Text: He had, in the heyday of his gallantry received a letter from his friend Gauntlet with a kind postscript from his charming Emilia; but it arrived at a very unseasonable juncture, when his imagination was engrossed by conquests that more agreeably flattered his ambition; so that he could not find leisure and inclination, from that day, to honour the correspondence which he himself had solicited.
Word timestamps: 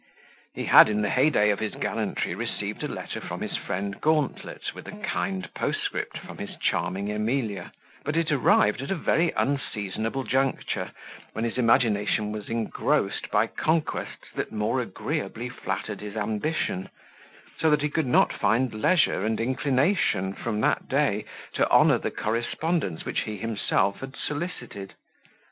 He 0.55 0.65
had, 0.65 0.89
in 0.89 1.03
the 1.03 1.11
heyday 1.11 1.51
of 1.51 1.59
his 1.59 1.75
gallantry 1.75 2.33
received 2.33 2.81
a 2.83 2.87
letter 2.87 3.21
from 3.21 3.41
his 3.41 3.55
friend 3.55 4.01
Gauntlet 4.01 4.73
with 4.73 4.87
a 4.87 4.97
kind 5.03 5.47
postscript 5.53 6.17
from 6.17 6.39
his 6.39 6.55
charming 6.55 7.11
Emilia; 7.11 7.71
but 8.03 8.17
it 8.17 8.31
arrived 8.31 8.81
at 8.81 8.89
a 8.89 8.95
very 8.95 9.29
unseasonable 9.37 10.23
juncture, 10.23 10.89
when 11.33 11.43
his 11.45 11.59
imagination 11.59 12.31
was 12.31 12.49
engrossed 12.49 13.29
by 13.29 13.45
conquests 13.45 14.31
that 14.33 14.51
more 14.51 14.79
agreeably 14.81 15.49
flattered 15.49 16.01
his 16.01 16.15
ambition; 16.17 16.89
so 17.59 17.69
that 17.69 17.83
he 17.83 17.89
could 17.89 18.07
not 18.07 18.33
find 18.33 18.73
leisure 18.73 19.23
and 19.23 19.39
inclination, 19.39 20.33
from 20.33 20.59
that 20.61 20.87
day, 20.87 21.25
to 21.53 21.69
honour 21.69 21.99
the 21.99 22.09
correspondence 22.09 23.05
which 23.05 23.19
he 23.19 23.37
himself 23.37 23.99
had 23.99 24.15
solicited. 24.15 24.95